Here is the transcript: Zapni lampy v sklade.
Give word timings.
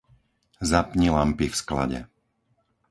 Zapni 0.69 1.07
lampy 1.15 1.45
v 1.49 1.55
sklade. 1.61 1.99